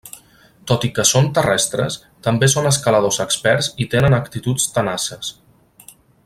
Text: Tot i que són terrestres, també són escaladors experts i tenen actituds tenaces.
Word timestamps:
Tot 0.69 0.85
i 0.87 0.89
que 0.99 1.03
són 1.09 1.27
terrestres, 1.37 1.97
també 2.29 2.49
són 2.53 2.69
escaladors 2.71 3.21
experts 3.27 3.69
i 3.85 3.89
tenen 3.93 4.19
actituds 4.23 4.67
tenaces. 4.79 5.33